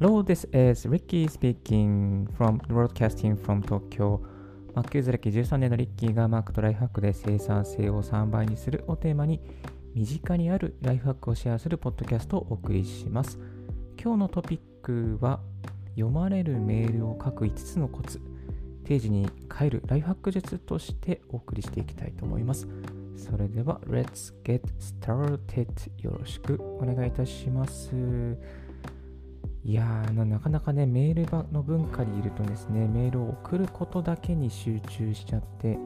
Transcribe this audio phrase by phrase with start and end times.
[0.00, 4.20] Hello, this is Ricky speaking from broadcasting from Tokyo.
[4.72, 9.40] Mac ユーザー歴13年のリッキーが Mac とライフハックで生産性を3倍にするをテーマに
[9.96, 13.40] 身近にあるライフハックをシェアするポッドキャストをお送りします。
[14.00, 15.40] 今日のトピックは
[15.96, 18.20] 読まれるメールを書く5つのコツ
[18.84, 22.68] 定時に帰るライフハック術としてお送りしていきたいと思います。
[23.16, 25.66] それでは Let's get started
[26.00, 27.90] よろしくお願いいたします。
[29.68, 35.76] いやーなかなかね、メールの文化にいるとですね、メールを送ることだけに集中しちゃって、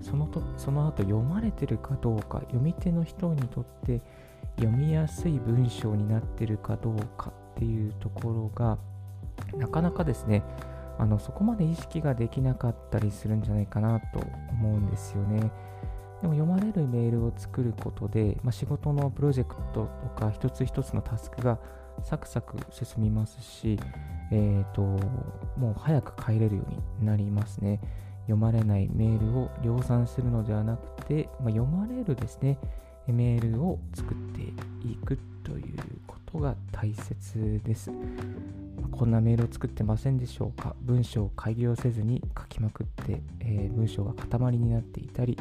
[0.00, 4.00] そのとその後読まれてるかどうか、読み手の人にとって
[4.60, 8.78] 読みやすい文章になってるかどうかっていうところが、
[9.58, 10.44] なかなかですね、
[11.00, 14.20] あのそこまで意識ができなかったりするんじゃないかなと
[14.52, 15.50] 思うんですよね。
[16.20, 21.58] でも読まれるメールを作ることで、まあ、仕事のプロジェクトとか一つ一つのタスクが
[22.02, 23.78] サクサク進みますし、
[24.30, 24.82] えーと、
[25.58, 27.80] もう早く帰れるようになりますね。
[28.22, 32.58] 読まれないメールを量産するのではなくて、まあ、読まれるですね、
[33.06, 34.42] メールを作って
[34.86, 37.90] いくということが大切です。
[38.92, 45.38] こんなメールを作ってませんでしょうか文章を開業せずに書きまくって、えー、文章が塊になっていたり、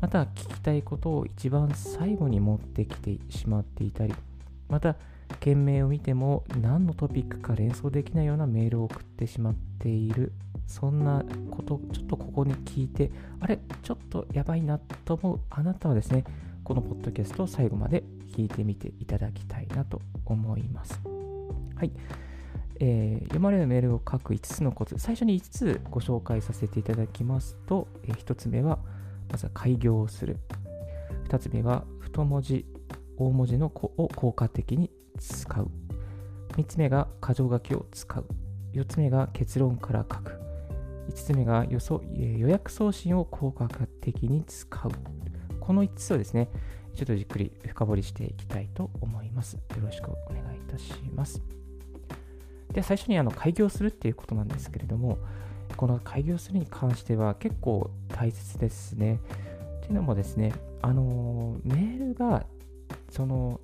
[0.00, 4.14] また聞きたいことを一番最後に持ってきてしまっていたり、
[4.68, 4.96] また
[5.40, 10.32] 件名を見ても何のトピックか連想できないようなメールを送ってしまっている。
[10.66, 16.24] そんなことちょっとここに聞いてあれちょっとやばいなと思うあなたはですね
[16.62, 18.02] このポッドキャストを最後まで
[18.34, 21.00] 聞いてみていただきたいなと思います。
[21.76, 21.92] はい、
[22.80, 28.78] えー、読まれるメールを書く5つのコツ最初に5つご紹介させていただきますと、えー、1つ目は
[29.30, 30.38] まずは開業をする。
[31.28, 32.64] 2つ目は太文字
[33.18, 35.70] 大文字の子を効果的に使う。
[36.52, 38.26] 3つ目が箇条書きを使う。
[38.72, 40.32] 4つ目が結論から書く。
[41.08, 43.68] 5つ目が予想予約送信を効果
[44.00, 44.90] 的に使う。
[45.60, 46.48] この5つをですね、
[46.94, 49.54] ちょっとじっくり深掘りしていきたいと思います。
[49.54, 51.42] よろしくお願いいたします。
[52.72, 55.18] で最初にあの開業するっていうことなんですけれども、
[55.76, 59.20] この開業するに関しては結構大切ですね。
[59.78, 62.46] っていうのもですね、あのメールが
[63.10, 63.60] その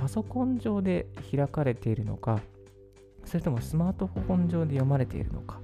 [0.00, 2.40] パソコン上で開かれているのか、
[3.26, 5.60] それともスマートフォン上で読まれているのか、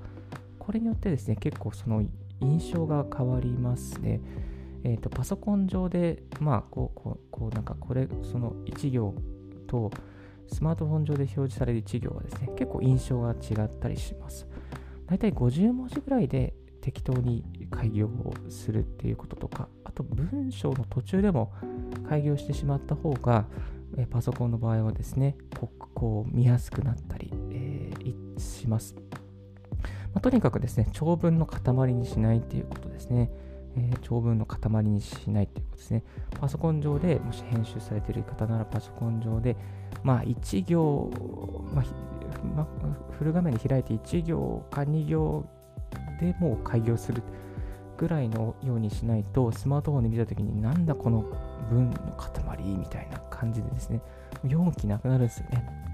[0.59, 2.05] これによってですね、結構その
[2.43, 4.21] 印象が変わりますね。
[4.85, 9.15] えーと、パソコン上で、まあ、こう、こう、こうなんかこれ、その1行
[9.67, 9.91] と、
[10.49, 14.47] スマートフォン上で表示される1行はですね、結構印象が違ったりします。
[15.07, 21.55] だいたい50文字ぐらいで適当に開業をするっていうこととか、あと文章の途中でも
[22.07, 23.47] 開業してしまった方が、
[23.97, 28.95] えパソコンの場合はですね、ここう見やすくなったり、えー、します。
[30.13, 33.31] まあ、とにかくですね、長文の塊にしないということですね。
[33.77, 36.03] えー、長文の塊にしないということですね。
[36.41, 39.57] パソコン上で、もし編集されている方ならパソコン上で、
[40.03, 41.11] まあ1行、
[41.75, 41.85] まあ
[42.57, 45.45] まあ、フル画面に開いて1行か2行
[46.21, 47.23] でもう開業する
[47.97, 51.25] ぐらいのようにしないと、スマートフォンで見たときになんだこの
[51.71, 54.01] 文の塊みたいな感じでですね、
[54.43, 55.87] 読む気なくなるんですよね。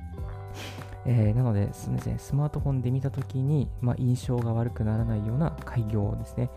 [1.05, 6.50] えー、なので、すみません、スマートフォンで見たときに、まあ、印象が悪くならないような開業をですね、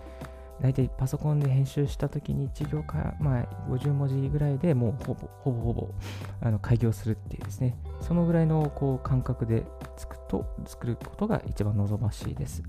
[0.61, 5.89] 大体パソコンで編集したときに1行か、まあ、50文字ぐらいでもうほぼほぼほぼ
[6.41, 9.65] あの開業するっていうですね、そのぐらいのこう感覚で
[9.97, 12.63] つくと作ることが一番望ましいです。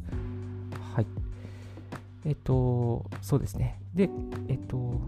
[0.95, 1.07] はい。
[2.25, 3.81] えっと、そうですね。
[3.95, 4.11] で、
[4.49, 5.01] えっと、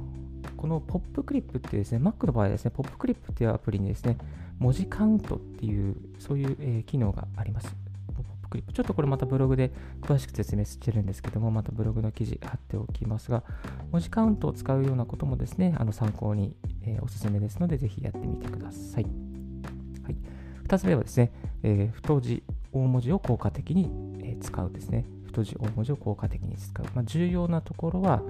[0.59, 4.19] このポップクリップってですね、Mac の場合ですね、ポップクリップっていうアプリにですね、
[4.59, 7.75] 文字カウントっていう、そういう、え、機能があります。
[8.09, 8.73] ポップクリップ。
[8.73, 9.71] ちょっとこれまたブログで
[10.03, 13.45] 詳しく説明してるんですけども、またブログの記事貼っておきますが、
[13.93, 19.05] 文字カウントを使うようなこともですね、あの参考に、え、おすすめですので、ぜひやってみてください。
[19.05, 20.17] はい、
[20.65, 21.31] 2つ目はですね、
[21.63, 23.93] えー、太字、大文字を効果的に、
[24.25, 25.05] え使うですね。
[25.27, 26.87] 太字、大文字を効果的に使う。
[26.97, 28.23] まあ、重要なところは、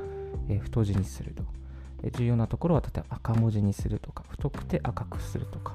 [0.50, 1.42] え太字にすると。
[2.12, 5.74] 重要なところは例えば赤文字にするとか太くて赤くするとか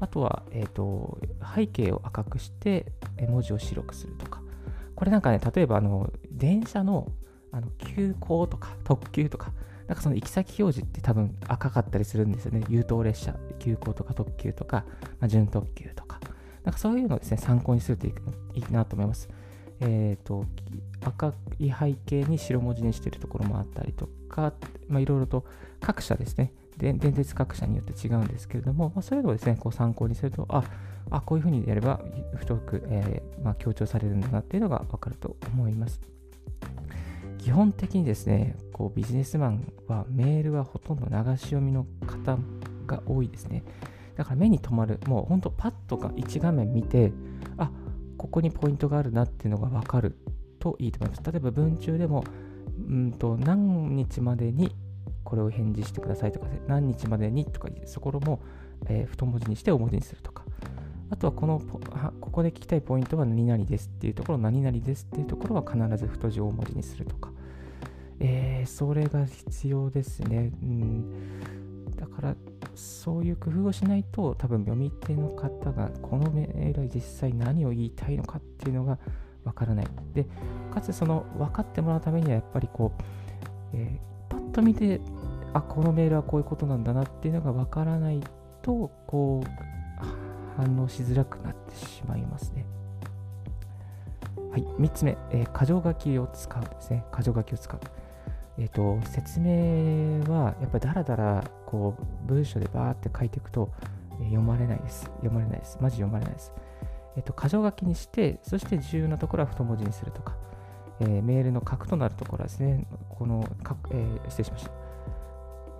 [0.00, 1.18] あとは、えーと、
[1.54, 2.92] 背景を赤くして
[3.28, 4.42] 文字を白くするとか。
[4.94, 7.12] これなんかね例えばあの電車の
[7.52, 9.52] あの急行とか特急とか
[9.86, 12.64] なんかその行き先表示って多分赤かったりするんですよね。
[12.68, 14.84] 優等列車急行とか特急とか、
[15.20, 16.20] まあ、準特急とか。
[16.64, 18.12] なんかそういうのをですね参考にするとい
[18.56, 19.28] いなと思います。
[19.80, 20.44] えーと、
[21.04, 24.52] 赤い背景に白文字にしているところもあったりとか、
[24.88, 25.44] まあ、いろいろと
[25.80, 30.64] 各社ですね、電鉄各社によって違うんですけれども、まあ、それをですね、こう参考にすると、あ、
[31.10, 32.00] あこういうふうにやれば
[32.34, 36.00] 太く、えー、まあ、強調されるんだなっていうのが分かると思います。
[37.38, 42.38] 基本的にですね、こうビジネスマンはメールはほとんど流し読みの方
[42.86, 43.62] が多いですね。
[44.16, 47.12] だから目に留まる、もうほんとパッとか1画面見て、
[48.16, 50.18] ここにポイントがあるなっていうのが分かる
[50.58, 51.22] といいと思います。
[51.30, 52.24] 例えば文中でも、
[52.88, 54.74] うんと何日までに
[55.24, 58.40] これを返事してくださいとか、何日までにとか、そこも、
[58.86, 60.44] えー、太文字にして大文字にするとか。
[61.08, 61.60] あとはこの
[62.20, 67.30] ここで聞きたいポイントは何々ですっていうところ、何々ですっていうところは必ず太字大文字にするとか。
[68.18, 70.52] えー、それが必要ですね。
[70.62, 72.36] うん、だから、
[72.76, 78.98] そういう工夫をしないと、多分読み手の方がこのメールは実際何を言いたいのかっていうのが
[79.44, 79.86] わからない。
[80.14, 80.26] で、
[80.72, 83.02] かつその分かってもらうためには、やっぱりこう、
[83.74, 85.00] えー、パッと見て、
[85.54, 88.20] あ、このメールはこういうことなんだなっていうのがわからない
[88.62, 89.66] と、こう、
[90.56, 92.66] 反応しづらくなってしまいますね。
[94.50, 97.04] はい、3つ目、えー、箇条書きを使うですね。
[97.16, 97.80] 箇条書きを使う。
[98.58, 103.70] えっ、ー、と、説明はやっぱりだらだらこう文章でバーって書いていくと、
[104.20, 105.04] え、読まれないです。
[105.16, 105.78] 読まれないです。
[105.80, 106.52] マジ読まれないです。
[107.16, 110.36] えっ、と、箇条書きにして、そして重要なところは太文字にするとか、
[111.00, 113.44] えー、メールの核となるところはですね、この、
[113.90, 114.70] えー、失礼しました。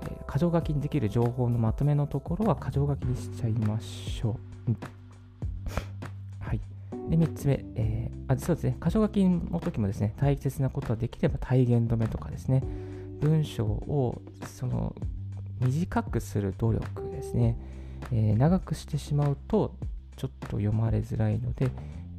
[0.03, 4.71] えー、箇条書きにできる情報のまとめのところは箇条書きにしちゃいましょう。
[4.71, 4.79] うん、
[6.41, 6.61] はい。
[7.11, 12.63] で、3つ目、えー、あそうですね、箇条書きの時もですね、大切なことはできれば体言止めとかですね、
[13.21, 14.95] 文章をその
[15.61, 17.57] 短くする努力ですね、
[18.13, 19.75] えー、長くしてしまうと
[20.17, 21.71] ちょっと読まれづらいので、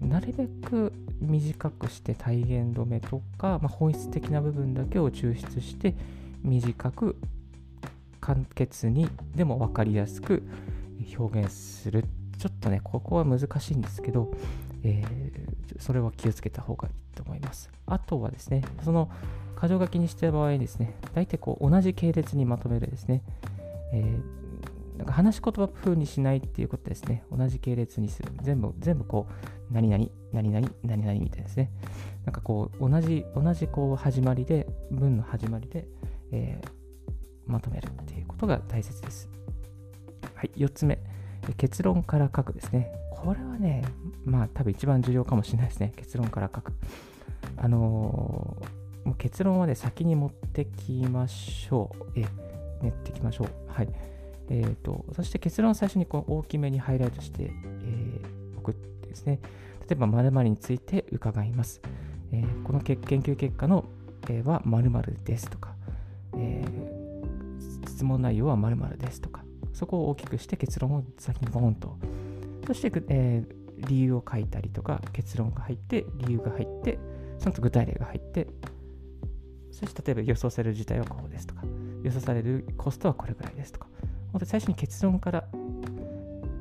[0.02, 5.96] なるべく短くして体現止めとか、まあ、本質的な部分だけを抽出して
[6.44, 7.18] 短く
[8.22, 10.44] 簡潔にでも分かりやすく
[11.18, 12.06] 表現する。
[12.38, 14.32] ちょっとねここは難しいんですけど
[14.84, 17.70] えー、それは気をつけた方がいいと思います。
[17.86, 19.10] あとはですね、その
[19.62, 23.24] 箇条書きにした場合ですね、大体こう同じ系列にまとめるですね、
[23.94, 28.32] えー、なんか話し言葉風にしないっていうことですね、同じ系列にする。
[28.42, 31.72] 全部、全部こう、何々、何々、何々みたいですね。
[32.26, 35.88] なんかこう、同じ、同じこう始まりで、文の始まりで、
[36.32, 39.30] えー、まとめるっていうことが大切です。
[40.36, 41.00] はい、4つ目、
[41.56, 42.92] 結論から書くですね。
[43.12, 43.84] これはね、
[44.26, 45.94] まあ多分一番重要かもしれないですね。
[45.96, 46.74] 結論から書く。
[47.56, 52.20] あのー、結論はね、先に持ってきましょう。
[52.20, 52.26] え、
[52.82, 53.48] 練ってきましょう。
[53.68, 53.90] はい。
[54.50, 59.40] えっ、ー、と、そして結論を最初にこう大きめにハイライトして、えー、送ってですね、
[59.82, 61.82] 例えば〇〇について伺います。
[62.32, 63.86] えー、この研究結果の、
[64.30, 65.76] えー、は〇〇ですとか、
[66.36, 69.44] えー、質問内容は〇〇ですとか、
[69.78, 72.00] そこを大きくして結論を先にボーンと
[72.66, 77.00] そして、えー、理由を書いたりとか、結論が入って、理由が入って、
[77.40, 78.48] そのと具体例が入って、
[79.72, 81.62] そして例えば予想される事態はこうですとか、
[82.04, 83.88] 予想されるコストはこれぐらいですとか、
[84.34, 85.48] 本当最初に結論から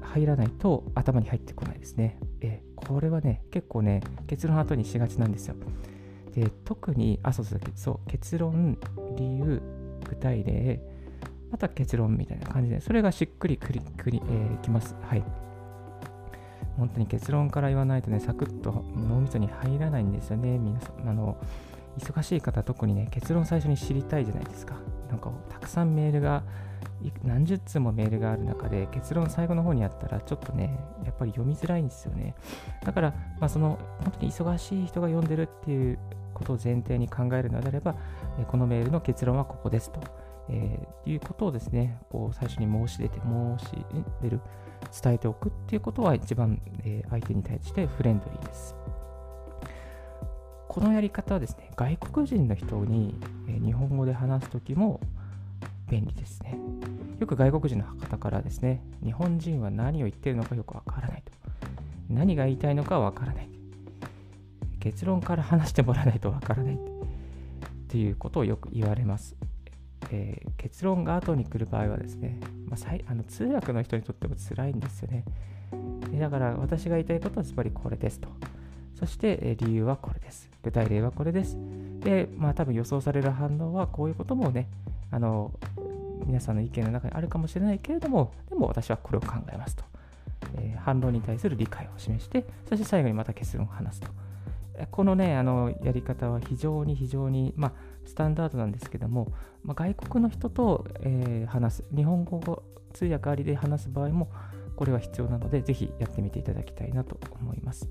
[0.03, 2.21] 入らないと頭に入ってこないですね。
[2.41, 5.57] えー、これはね、結構ね、結論後にしがちなんですよ。
[6.35, 8.79] で、特に、あ、そうそう、そう結論、
[9.17, 9.61] 理由、
[10.09, 10.81] 具体例、
[11.51, 14.95] また結論みたいな感じで、それがしっくりくりくり、えー、きます。
[15.03, 15.25] はい。
[16.77, 21.09] 本当に結論から言わないとね、サクッと脳みそに入らないんですよね、皆さん。
[21.09, 21.37] あの、
[21.99, 24.77] 忙しい方、特にね、結論最初に知りたいじゃないですか。
[25.09, 26.43] なんか、たくさんメールが、
[27.25, 32.35] 何十通もメールがある中で、結論最後の方にあったら、ちょっとね、やっぱり読みづらいんですよね。
[32.85, 35.99] だから、まあ、その、本当に忙しい人が読んでるっていう
[36.35, 37.95] ことを前提に考えるのであれば、
[38.49, 40.01] このメールの結論はここですと。
[40.49, 43.85] えー、いうことをですね、こう最初に申し出て、申し
[44.23, 44.41] 出る、
[45.03, 48.75] 伝えておくっていうことは一番、えー、相手に対してフレンドリーです。
[50.69, 53.15] このやり方はですね、外国人の人に、
[53.49, 55.01] えー、日本語で話すときも
[55.89, 56.59] 便利ですね。
[57.19, 61.33] よく外国人の方からですね、日本人は何を言ってるのかよくわからないと。
[62.09, 63.49] 何が言いたいのかわからない。
[64.81, 66.79] 結論から話してもらわないとわからないっ
[67.89, 69.37] ていうことをよく言われます。
[70.11, 75.25] えー、結論が後に来る場合はですね、まあ、あの通訳の人にとっても辛いんですよね。
[76.19, 78.29] だから私が言いたいことはつまりこれですと。
[78.95, 80.51] そして、え、理由はこれです。
[80.63, 81.57] 具体例はこれです。
[82.01, 84.69] で、まあ多分予想される反応はこういうこともね、
[85.11, 85.53] あの、
[86.25, 89.85] 皆さんの意見の中にあるかもしれないけれども、でも私はこれを考えますと。
[90.59, 94.09] えー、反論に対する理解を示して、そして最後にまた結論を話すと。
[94.91, 97.73] このね、あのやり方は非常に非常に、まあ、
[98.07, 99.33] スタンダードなんですけども、
[99.63, 104.31] まあ、外国の人と、えー、話す、日本語通訳ありで話す場合も、
[104.77, 107.89] これは必要なので、ぜひやってみていただきたいなと思います。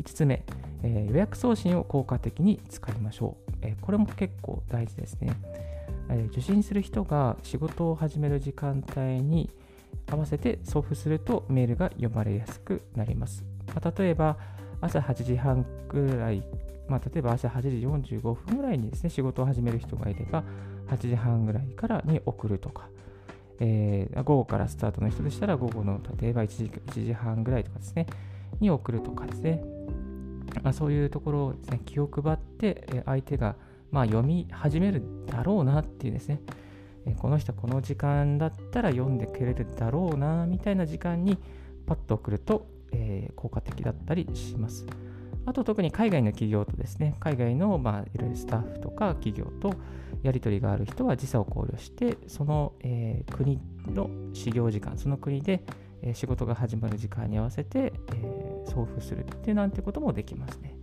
[0.00, 0.44] 5つ目、
[0.82, 3.52] えー、予約送信を効果的に使いましょう。
[3.62, 5.32] えー、これも結構大事ですね、
[6.08, 9.50] えー、受信する人が仕事を始める時間帯に
[10.10, 13.44] 合わせて送付するとメールが読まれやすくなります。
[13.68, 14.36] まあ、例えば、
[14.80, 16.42] 朝8時半くらい、
[16.88, 17.68] まあ、例えば朝8時
[18.18, 20.44] 45分ぐらいにですね、仕事を始める人がいれば、
[20.88, 22.88] 8時半ぐらいからに送るとか、
[23.60, 28.06] えー、午後からスタートの人でしたら、午後の例えば1時 ,1 時半ぐらいとかですね、
[28.60, 29.62] に送るとかですね、
[30.62, 33.56] まあ、そういうところをですね、気を配って、相手が
[33.90, 36.40] まあ読み始めるだろうなっていうですね、
[37.18, 41.38] この人この時間だったら読んでくれるだろうなみたいな時間に
[41.86, 44.86] パッと送ると、えー、効果的だったりします。
[45.44, 49.74] あと特に海外の企業とですね、海外のまあいろいろスタッフとか企業と
[50.22, 55.64] やり取りがある人は時差を考慮して、その、えー、国の始業時間、その国で、
[56.02, 60.76] え、仕事が始まる時間に合わせて、えー、送付するっていうなんてこともできますね。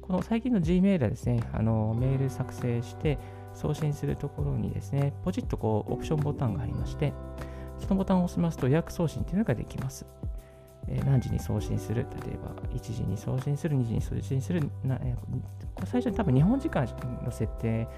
[0.00, 3.18] この最近の Gmail はですね、あのメール作成して、
[3.54, 7.12] 送信するところにですね、ポチッとこうオプションボタンがありまして、
[7.78, 10.06] そのボタンを押しますと予約送信というのができます。
[11.04, 14.98] 何時に送信する、例えば1時に送信する、2時に送信する、な、
[15.84, 16.86] 最初に多分日本時間
[17.24, 17.88] の設定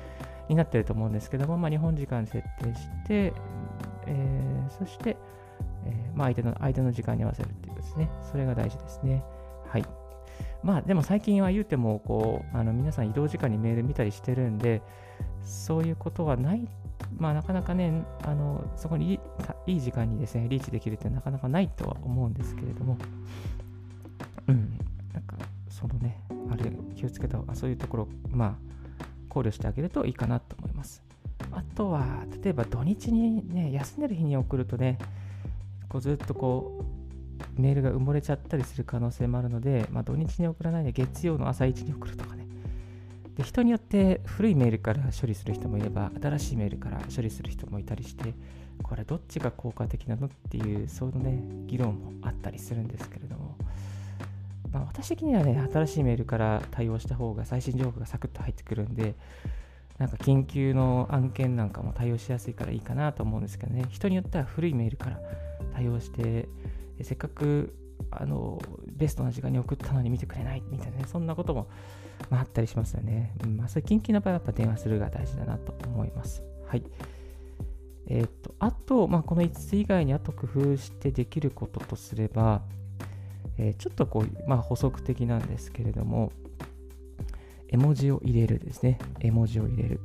[0.48, 3.32] になってると思うんですけども、まあ、日本時間設定して、
[4.06, 5.16] えー、そして、
[5.86, 9.24] えーまあ、相手の相手の時間に合わせるっていうですね、それが大事ですね。
[9.66, 9.84] はい。
[10.62, 14.82] まあでも最近は言うてもこうあの皆さん移動時間にメール見たりしてるんで
[15.42, 16.66] そういうことはない、
[17.18, 19.20] まあなかなかね、あのそこに
[19.66, 22.98] いい時間にですね、リーチできるってなかなかないとは思うんですけれども、
[24.48, 24.78] うん、
[25.12, 25.36] なんか
[25.68, 28.74] そのね、あれ気をつけた方がそういうところ、まあ
[29.28, 31.02] 考慮してあげるといいかなと思います。
[31.50, 34.98] あとは、例えば土日にね、休んでる日に送るとね、
[35.88, 36.84] こうずっとこ
[37.58, 42.43] う、メールが埋もれちゃったりする可能性もあるので、まあ、土日に送らないで月曜の朝一に送るとかね。
[43.36, 48.34] で人によって古いメールから処理する人もいれば、新しいメールから処理する人もいたりして、
[48.82, 53.56] これどっちが効果的なのっていう、そのね、議論もあったりするんですけれども、
[54.72, 59.14] まあ、私的にはね、新しいメールから対応した方が最新情報がサクッと入ってくるんで、
[59.98, 65.20] なんか緊急の案件なんかも対応しやすいからいいかなと思うんですけどね、人によっては古いメールから
[65.72, 66.48] 対応して、
[67.02, 67.74] せっかく
[68.20, 71.68] あのベストな時間に送ったのに見てくれないみたいなね、そんなことも、
[72.30, 73.34] まあ、あったりしますよね。
[73.44, 76.42] うんまあ、そういう緊急な場合はやっぱ電話するが大事だなと思います。
[76.66, 76.84] はい。
[78.06, 82.62] えっ、と、あと、まあ、この5つ以外にあと工夫してできることとすれば、
[83.56, 86.32] えー、ちょっとこう、まあ、補足的なんですけれども、
[87.68, 88.98] 絵文字を入れるですね。
[89.20, 90.00] 絵文字を入れる。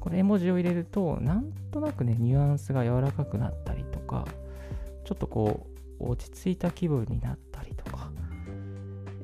[0.00, 4.26] これ絵文字を入れると、なんとなくね、ニュアンスが柔らかくなったりとか、
[5.04, 5.69] ちょっとこう、
[6.00, 8.10] 落ち着いた気分になったりとか、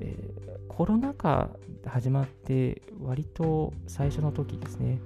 [0.00, 1.50] えー、コロナ禍
[1.86, 5.00] 始まって割と最初の時ですね、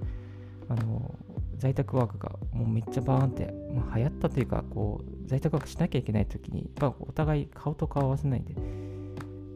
[0.67, 1.15] あの
[1.57, 8.55] 在宅ワークがもうめっちゃバーンって、まあ、流行ったというかこう在宅ワークしなきゃいけない時にやっぱお互い顔と顔合わせないで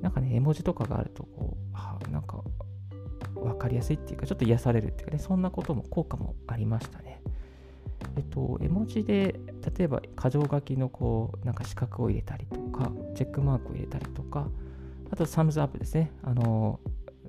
[0.01, 2.43] なんかね絵文字とかがあるとこうあなんか
[3.33, 7.21] 分かりやすいっていうかちょっと癒されるっていうかねそんなことも効果もありましたね。
[8.17, 9.39] えっと絵文字で
[9.77, 14.47] 例えば箇条書きのこうなんか四角を入れたりとかチェックマークを入れたりとか
[15.11, 16.79] あとサムズアップですねあの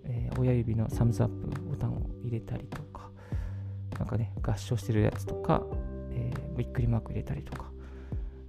[0.08, 3.10] えー、親指のサムズアップボタンを入れたりとか、
[3.98, 5.62] なんかね、合唱してるやつとか、
[6.10, 7.70] えー、びっくりマーク入れたりとか、ま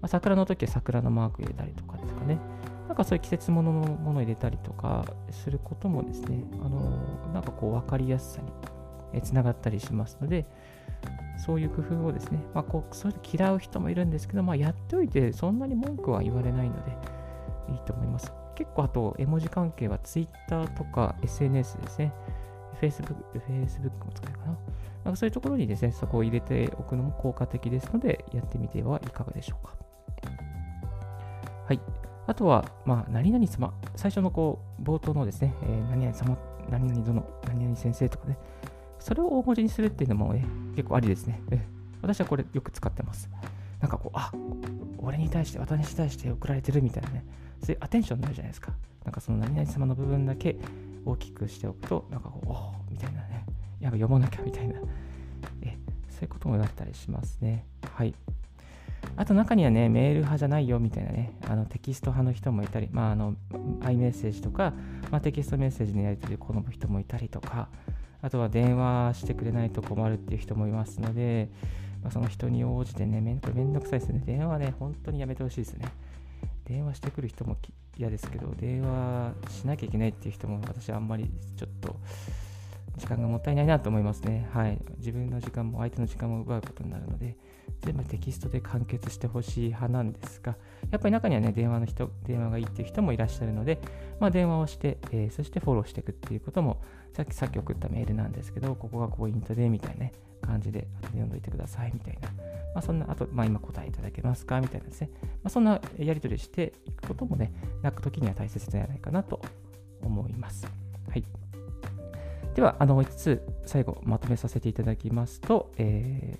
[0.04, 2.39] あ、桜の時は桜のマーク入れたりとかですかね。
[2.88, 6.80] なんかそういう季節もののものを入れたりとかすることもですね、あの、
[7.34, 8.50] なんかこう分かりやすさに
[9.22, 10.46] つながったりしますので、
[11.38, 16.92] そういう工夫をですね、まあ、こうそれで嫌う人もいるんですけど、まあ、やっておいてそんなに文句は言われないので
[17.72, 18.32] いいと思います。
[18.56, 22.14] 結構あと絵文字関係は Twitter とか SNS ですね。
[22.82, 23.16] Facebook,
[23.48, 24.58] Facebook も使えるかな。
[25.04, 29.74] なんかそういうところにですね、そこを入れておくのも効果的ですので、やってみてはいかがでしょうか。
[31.66, 31.80] はい。
[32.28, 33.74] あとは、まあ、何々様。
[33.96, 36.38] 最初のこう、冒頭のですね、えー、何々様、
[36.70, 38.38] 何々殿、何々先生とかね、
[39.08, 40.46] それを大文字にするっていうのも、ね、
[40.76, 41.42] 結構ありですね。
[42.02, 43.30] 私はこれよく使ってます。
[43.80, 44.34] なんかこう、あ
[44.98, 47.24] 俺に対して、私に対して送られてるみたいなね、
[47.64, 48.74] そういうアテンションになるじゃないですか。
[49.06, 50.58] なんかその何々様の部分だけ
[51.06, 53.46] 大きくしておくと、なんかこう、おおみたいなね、
[53.80, 54.76] やば読まなきゃみたいな、
[55.62, 55.78] え
[56.10, 57.66] そういうことも言われたりしますね。
[57.90, 58.14] はい。
[59.16, 63.36] あと中にはね、メール派じゃないよみたいなね、あのテキスト派の人もいたり、まあ、あの、
[63.84, 64.74] iMessage とか、
[65.12, 67.70] まあ、テキストメッセージのやり取りで好む人もいたりとか、
[68.22, 71.50] あとは電話してくれないと困るっていう人もいますので、
[72.02, 74.22] まあ、その人に応じてね、めんこれめんどくさいですね。
[74.26, 75.88] 電話はね、本当にやめてほしいですね。
[76.66, 77.58] 電話してくる人も
[77.98, 81.96] 嫌ですけど、電話しなきゃいけないっていう人も私はあんまりちょっと
[82.98, 84.48] 時間がもったいないなと思いますね。
[84.52, 84.78] はい。
[84.98, 87.38] 自分の時間も相手の時間も奪うことになるので、
[87.82, 90.56] 全部テキストで完結してほしい派なんですが、
[90.92, 93.80] やっぱり中にはね、電話の人、電話がいいっていう人もいらっしゃるので、
[94.20, 96.82] まあ、電話をして、えー、そしてフォローしていくっていうことも、
[97.14, 102.30] さっきさっき送ったメールなんですけど、ここがポイントで、みたいなね、感じで、後で読んどいてください、みたいな。
[102.74, 104.62] まあ、そんな、あと、まあ、今答えいただけますか？
[104.62, 105.10] みたいなですね。
[105.22, 109.42] まあ、そんなやり取りしていくこともね、泣くときには大切じゃないかなと
[110.02, 110.68] 思います。
[111.10, 111.24] はい。
[112.56, 116.38] では、あの、5つ最後まとめさせていただきますと、え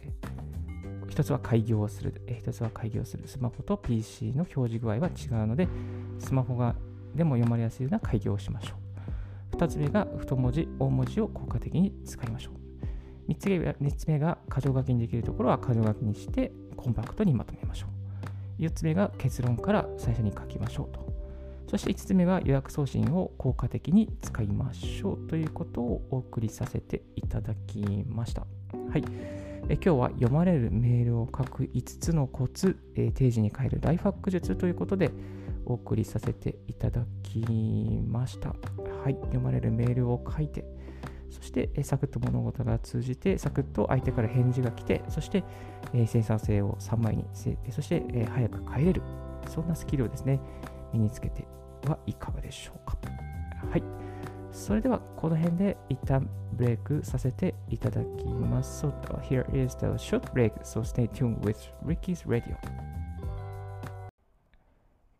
[1.08, 3.28] ー、1つは開業する、1つは開業する。
[3.28, 5.68] スマホと PC の表示具合は違うので、
[6.20, 6.76] スマホが
[7.16, 8.87] でも読まれやすいような開業をしましょう。
[9.58, 13.32] 2つ目が太文字、大文字を効果的に使いましょう。
[13.32, 17.88] 3つ目が ,3 つ目が箇条書きにできるところは箇条書きにしてコンパクトにまとめましょ
[18.60, 18.62] う。
[18.62, 21.08] 4つ目が結論から最初に書きましょうと。
[21.72, 28.46] そして5つ目は予約送信を効果的に使いましょうということをお送りさせていただきました。
[28.92, 29.04] はい。
[29.70, 35.10] え今日は読まれるメールを書く5つのコツ、え定時に変えるライフハック術ということで
[35.68, 37.40] お送りさせていただき
[38.08, 38.50] ました。
[38.50, 38.56] は
[39.10, 39.16] い。
[39.16, 40.66] 読まれるメールを書いて、
[41.30, 45.44] そして、サクッと物事が通じて、サクッと相手から返事が来て、そして、
[45.94, 47.26] え生産性を3枚に、
[47.70, 49.02] そして、え早く帰れる。
[49.50, 50.40] そんなスキルをですね、
[50.94, 51.46] 身につけて
[51.86, 52.98] はいかがでしょうか。
[53.70, 53.84] はい。
[54.54, 58.86] それでは、この辺で一旦ブレイクさせていただきます。
[58.86, 62.56] So, here is the short break, so stay tuned with Ricky's Radio.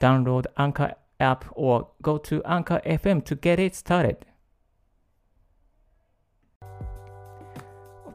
[0.00, 4.26] Download Anchor app or go to Anchor FM to get it started.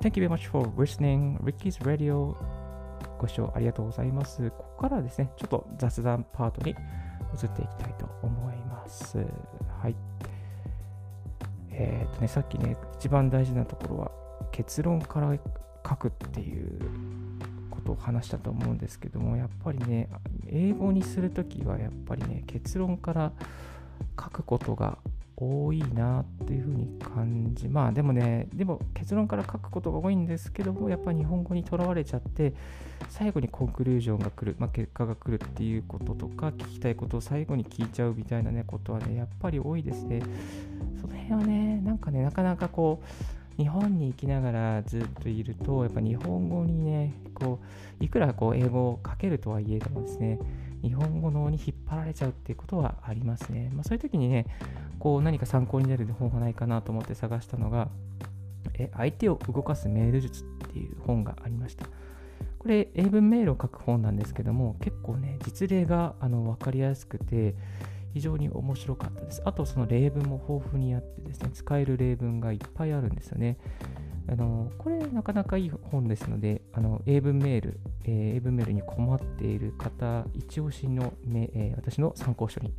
[0.01, 1.37] Thank you very much for listening.
[1.43, 2.35] Ricky's Radio
[3.19, 4.49] ご視聴ありがとうございます。
[4.49, 9.19] ここからはですね、ちょっと雑談パートに移っていきたいと思います。
[9.79, 9.95] はい。
[11.71, 14.11] えっ、ー、とね、さっきね、一番大事なところは
[14.51, 15.37] 結論から
[15.87, 16.79] 書くっていう
[17.91, 20.09] ことを話したと思うんですけども、やっぱりね、
[20.47, 23.31] 英語にするときはやっぱりね、結論から
[24.19, 24.97] 書くことが
[25.35, 32.53] 多いなっていうふうに感じまあでもねでも結論から書くことが多いんですけどもやっぱ日本語にとらわれちゃって
[33.09, 40.21] 最後にコンクルージョンが来る、まあ、結果が来るっていうこととか聞きたいことを最後に聞いちゃうみたいなねことはねやっぱり多いですね。
[41.01, 47.59] その辺はねなんかねなかなかこう日本に行きながらずっといるとやっぱ日本語にねこ
[47.99, 50.39] ういくらこう英語を書けるとはいえどもですね
[50.81, 53.69] 日本語のに引っ張られちゃうっていうことはありますね。
[53.73, 54.47] まあ、そういう時にね、
[54.99, 57.89] こう何か参考になる本がないかなと思って探したのが、
[58.73, 61.85] え相手を動かすメール術っていう本がありました。
[62.57, 67.53] これ、英文メールを書く本なんですけども、結構ね、実例があの分かりやすくて、
[68.13, 69.41] 非常に面白かったです。
[69.45, 73.57] あと、その例文も豊富にあってですね、使える例文がいっぱいあるんですよね。
[74.27, 82.73] あのこれなかなかいい本ですので、あの英文メール、えー、英文メールに困っている方、一押しの、えー、私の参考書に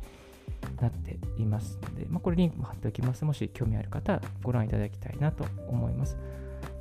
[0.81, 3.25] なっていますので、まあ、これリンクも貼っておきます。
[3.25, 6.17] もし興味ある方、ご覧いただきたいなと思います。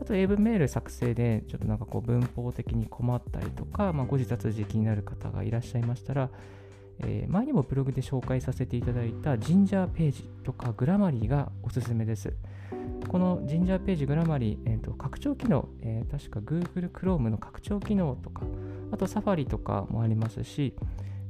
[0.00, 6.30] あと、英文メール作成で、ちょっとなんかこう文法的に困ったりとか、まあ、ご自殺時気になる方がいらっしゃいましたら、
[7.00, 12.34] えー、前にもブログで紹介させていただいたジンジャーページとかグラマリーがおすすめです。
[13.08, 18.42] このジンジャーページグラマリー、えーと、拡張機能、えー、確か Google Chrome の拡張機能とか、
[18.90, 20.74] あと Safari とかもありますし、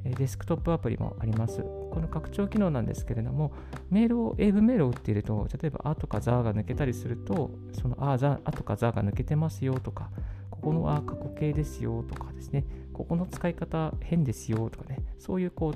[0.03, 1.61] デスクトップアプリもあります。
[1.61, 3.53] この拡張機能なんですけれども、
[3.89, 10.09] メールを、英文メールを打っていると、例えば、あとかザーが抜けたりすると、そのあ、あとかザーが抜けてますよとか、
[10.49, 15.73] ここのあ、過去形ですよとかですね、ここの使い方変ですよとかね、そういうこう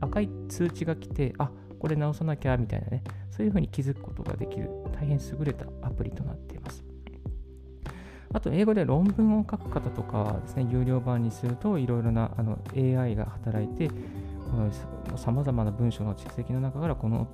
[0.00, 6.84] 赤い通知が来て、あ、これ直さなきゃみたいなね、そういうふうに気づくことができる大変優れたアプリとなっています。
[8.32, 13.90] あと、英語で論文を書く方とかはですね、有料版にすると、いろいろなあの AI が働いて、
[15.16, 17.28] さまざまな文章の蓄積の中からこの、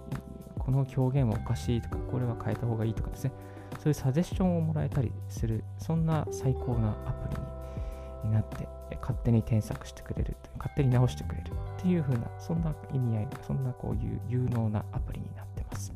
[0.58, 3.32] この表現はおかしいとか、これは変えた方がいいとかですね、
[3.78, 7.36] そういうサジェッションをもらえたりする、そんな最高なアプ
[8.22, 8.68] リになって、
[9.02, 15.92] 勝手に添削してくれる、勝手に直してくれるっていう風な、そんな意味合い、そんなこういう有能なアプリになってます。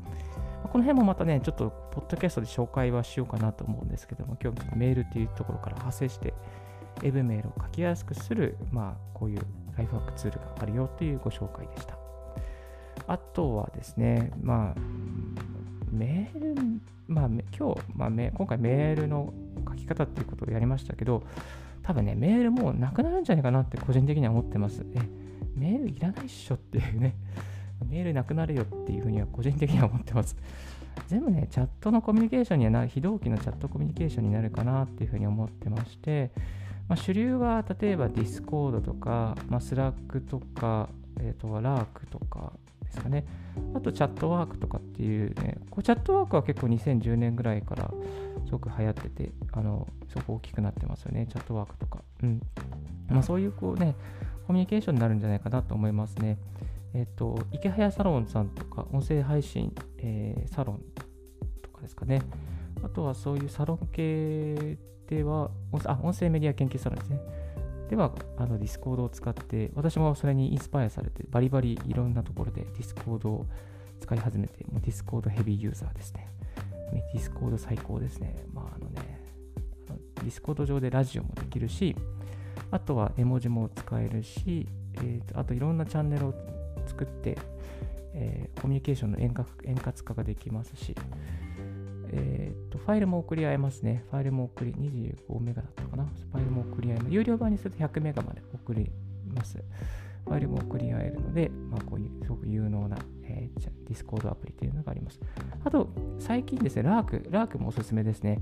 [0.63, 6.33] この辺もまたね、ちょっと、ポッドキャストで紹介はしようかなと思うんですけども、今日メールっていうところから派生して、
[7.03, 9.41] エブメールを書きやすくする、まあ、こういう
[9.77, 11.97] ライフハックツールがあるよというご紹介でした。
[13.07, 14.75] あとはですね、まあ、
[15.97, 16.55] メール、
[17.07, 19.33] まあ、今日、まあ、今回メールの
[19.67, 21.23] 書き方っていうことをやりましたけど、
[21.83, 24.85] 多分ね、メールもうなくなるんじゃないかなって個人的には思ってます。
[24.93, 24.99] え、
[25.55, 27.15] メールいらないっしょっていうね、
[27.89, 30.35] メールなくなるよっていうふうには個人的には思ってます。
[31.07, 36.31] 全部ね、チャットのコミュニケーションにはなる、非同期のチャットコミュニケーションになるかなっていうふうに思ってまして、
[36.87, 42.53] まあ、主流は例えば Discord とか、まあ、Slack とか、えー、とは Lark とか
[42.87, 43.25] ですかね。
[43.73, 47.91] あとチャットワークとかっていうね、こうチャットワークは結構2010年ぐらいから
[48.45, 52.03] すごく流行ってて、あの、すごく大きくなってますよね、チャットワークとか。
[52.23, 52.41] うん。
[53.09, 53.95] まあそういうこうね、
[54.47, 56.37] コミュニケーションになるんじゃないかなと思いますね。
[56.93, 60.81] えっ、と、池早サロンさんとか、音声配信、えー、サロン
[61.61, 62.21] とかですかね。
[62.83, 65.51] あとはそういうサロン系では、
[65.85, 67.19] あ、音声メディア研究サロンですね。
[67.89, 73.45] では、あの、 Discord を使って、私もそれにインスパイアされて、バリバリいろんなところで Discord を
[73.99, 76.27] 使い始めて、もう Discord ヘビーユーザーですね。
[77.13, 78.35] Discord 最高ですね。
[78.53, 79.21] まあ、あのね、
[79.89, 81.95] あの Discord 上でラジオもできるし、
[82.71, 86.33] あとは絵文字も使えるし、えーと、あといろんなチャンネルを
[86.85, 87.37] 作って、
[88.13, 90.95] えー、コミュニケーションの円滑円滑化ができますし、
[92.11, 94.03] えーと、ファイルも送り合えますね。
[94.09, 96.05] ファイルも送り、25メガだったかな。
[96.05, 97.07] ファイルも送り合えます。
[97.11, 98.89] 有料版にすると100メガまで送り
[99.33, 99.57] ます。
[100.25, 105.19] ファイルも送り合えるので、まあ、こういうすごく有能な、えー、 Discord アプリというのがあります。
[105.63, 105.89] あと、
[106.19, 108.41] 最近ですね、 Lark、Lark もおすすめですね。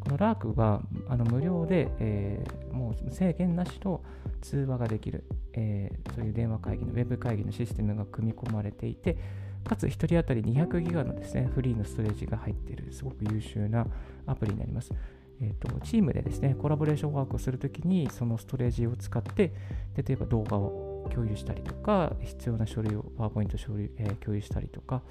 [0.00, 4.02] この Lark はあの無料で、えー、もう制限なしの
[4.40, 9.18] 通話ができる、えー、そういう電話会議のウェブ会議のシステムが組み込まれていて、
[9.66, 13.86] かつ1人当たり200ギガのですね、フリーのストレージが入っている、すごく優秀な
[14.26, 14.92] アプリになります。
[15.40, 19.52] えーと、チームでですね、コラボレーションワークをするときに、そのストレージを使って、
[19.96, 25.02] 例えば動画を共有したりとか、必要な書類をパワーポイント処理、えー、共有したりとか、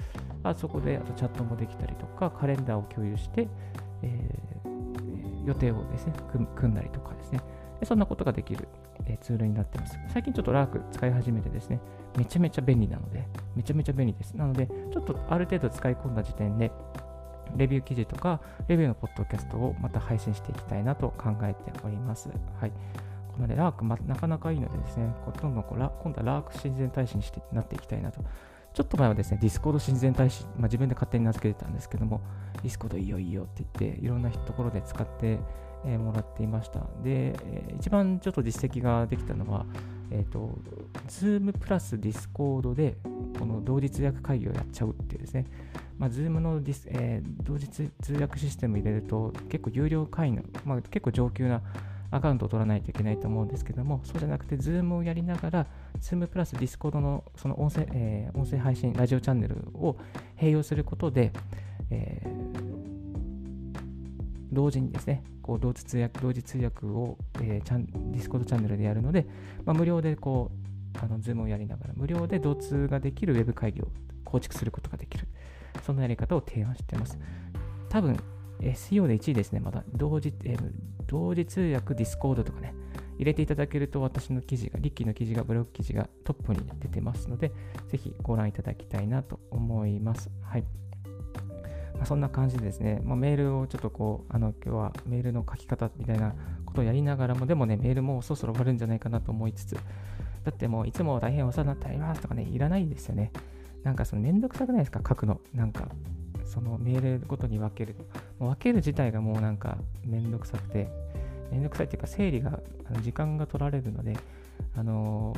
[0.44, 3.48] あそこであとチャットもできたりとか、カレンダーを共有して、
[4.02, 6.14] えー、予定をですね、
[6.56, 7.42] 組んだりとかですね、
[7.80, 8.68] でそんなことができる、
[9.08, 9.98] え、ツールになってます。
[10.10, 11.80] 最近ちょっと Lark 使い始めてですね、
[12.18, 14.34] めちゃめちゃ便利なので、めちゃめちゃ便利です。
[14.34, 16.72] なので、ちょっとある程度使い込んだ時点で、
[17.56, 22.30] レビュー記事とか、レビューのポッドキャストをまた配信していきたいなと考えております。
[22.60, 22.72] はい。
[23.32, 28.22] このね、 Lark、ま、なかなかいいのでですね、こうどんどんこうラ今度は Lark 親善大使にしてなっていきたいなと。
[28.74, 32.22] ちょっと前はですね、ディスコード親善大使、まあ、自分で勝手に名付けてたんですけども、
[32.62, 35.40] ディスコードいいよいいよって言って、いろんなところで使って
[35.86, 36.80] え、もらっていました。
[37.04, 39.66] で、えー、一番ちょっと実績ができたのは、
[40.12, 40.58] えっ、ー、と、
[41.08, 42.98] Zoom プラス Discord で、
[43.40, 45.46] この同時通訳会議をやっちゃうっていうですね、
[45.98, 51.62] まあ、Zoom のディス、えー、同時通訳システム入れると、結構有料会員の、まあ、結構上級な
[52.12, 55.68] アカウントを取らないといけないと思うんですけども、そうじゃなくて、Zoom をやりながら、
[56.00, 59.98] Zoom プラス Discord のその音声,、えー、音声配信、ラジオチャンネルを
[60.38, 61.32] 併用することで、
[61.90, 62.95] えー
[64.56, 69.28] 同時にですね、こう同時通訳同時通訳を、えー、チャンディスコードチャンネルでやるので、
[69.66, 70.52] まあ、無料でこ
[70.96, 73.90] う、あの、ズームをやりながら、無料で同通ができるウェブ会議を
[74.24, 75.28] 構築することができる。
[75.84, 77.20] そんなやり方を提案しています。
[77.90, 78.18] 多分、
[78.62, 79.84] SEO で1位ですね、まだ。
[79.94, 80.72] 同時、えー、
[81.06, 82.74] 同時通訳ディスコードとかね、
[83.18, 87.52] 入れていただけると私の記事が、リッキーの記事が、ブログ記事がトップに出てますので、
[87.90, 90.32] ぜひご覧いただきたいなと思います。
[90.42, 90.64] はい。
[92.00, 96.34] ま、そんな感じでですね、まあ、メールをちょっとこう、あの今日はメールの書き方みたいな
[96.66, 99.76] ことをやりながらも、でもね、メールもそろそろ終わるんじゃないかなと思いつつ、
[100.44, 103.32] だってもういつも大変お世話になってありますとかね、いらないですよね。
[103.84, 105.40] なんかそのめんどくさくないですか、書くの。
[105.54, 105.88] なんか、
[106.46, 107.96] そのメールごとに分ける。
[108.40, 110.90] もう分ける自体がもうなんかめんどくさくて、
[111.52, 112.60] めんどくさいっていうか整理が、
[113.02, 114.18] 時間が取られるので、
[114.76, 115.36] あの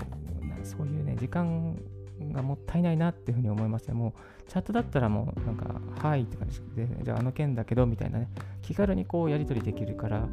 [0.62, 1.78] ー、そういうね、時間
[2.20, 3.94] がもったいないなっていうふうに思いますね。
[3.94, 8.30] もうチャットだったらもうなんか、はいって感じで、じゃああの件だけどみたいなね、
[8.62, 10.28] 気軽にこうやり取りできるから、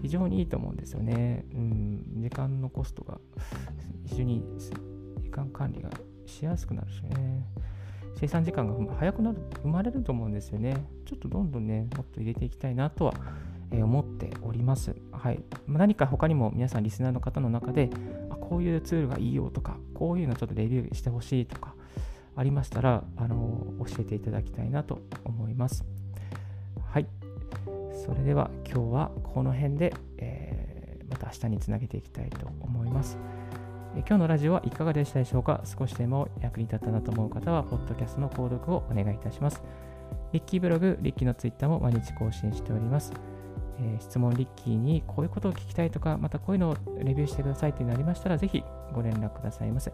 [0.00, 1.44] 非常にいいと思うんですよね。
[1.54, 3.18] うん、時間のコストが
[4.06, 4.44] 非常に
[5.22, 5.90] 時間管理が
[6.26, 7.46] しやすくなるしね。
[8.16, 10.76] 生産時間が早くなる、生まれると思うんですよね。
[11.06, 13.14] ちょっとどんどんね、もっと入れていきたいなとは、
[13.80, 14.94] 思っております。
[15.12, 17.88] はい、何か他にも皆さんリスナーの方の中で
[18.52, 21.74] こういうツールがいいよとかこういうのちょっとレビューしてほしいとか
[22.36, 25.86] ありましたらあの教えていただきたいなと思います。
[26.84, 27.06] はい。
[28.04, 33.16] それでは今日はこの辺で、えー、また明日につなげていきたいと思います。
[33.94, 35.62] 今日のラジオはいかがでしたでしょうか？
[35.64, 39.62] 少しでも役に立ったなと思う方は、ポッドキャストの購読をお願いいたします。
[40.32, 43.14] リッキーブログ、リッキーのツイッターも毎日更新しております。
[43.80, 49.92] え、質問リッキーにこういうことを聞きたいとか、またこういうのをレビューしてくださいというのありましたら、ぜひご連絡くださいませ。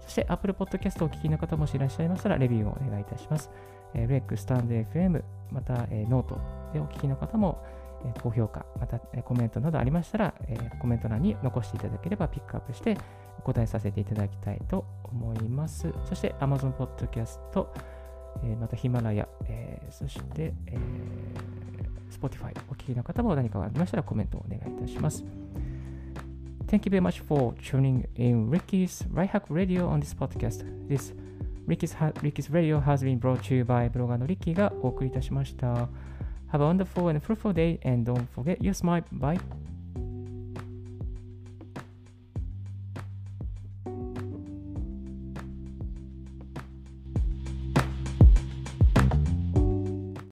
[0.00, 3.50] そして Apple Podcast をお聞きの方もしいらっしゃいましたら、レビューをお願いいたします。
[3.94, 6.38] えー、レック、 stand.fm、また、えー、ノート
[6.72, 7.64] でお聞きの方も、
[8.04, 12.96] えー、高評価、また、えー、コメントなどありましたら、え、コメント欄に残していただければピックアップして
[13.38, 15.92] お答えさせていただきたいと思います。
[16.04, 17.66] そして Amazon Podcast、
[18.44, 21.55] え、またヒマラヤ、え、そして、えー、
[22.18, 25.24] Spotify お聞きの方も何かありましたらコメントをお願いいたします。
[26.66, 30.64] Thank you very much for tuning in Ricky's Right Hack Radio on this podcast.
[30.88, 31.14] This
[31.66, 35.88] Ricky's, Ricky's Radio has been brought to you by ブロガーのリッキーがお送りいたしました。
[36.52, 39.04] Have a wonderful and fruitful day and don't forget your smile.
[39.12, 39.40] Bye.